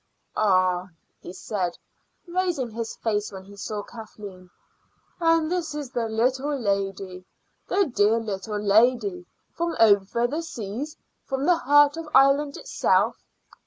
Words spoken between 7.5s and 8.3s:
the dear